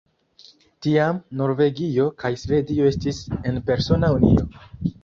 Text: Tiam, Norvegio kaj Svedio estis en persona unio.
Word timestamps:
Tiam, 0.85 1.19
Norvegio 1.41 2.09
kaj 2.25 2.33
Svedio 2.45 2.91
estis 2.95 3.25
en 3.39 3.65
persona 3.71 4.13
unio. 4.21 4.53